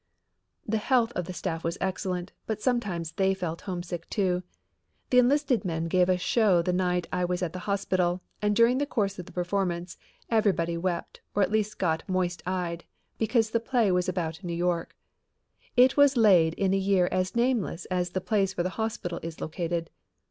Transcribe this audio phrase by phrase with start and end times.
[0.67, 4.41] The health of the staff was excellent, but sometimes they felt homesick, too.
[5.11, 8.79] The enlisted men gave a show the night I was at the hospital and during
[8.79, 12.83] the course of the performance everybody wept or at least got moist eyed
[13.19, 14.95] because the play was about New York.
[15.77, 19.39] It was laid in a year as nameless as the place where the hospital is
[19.39, 19.91] located.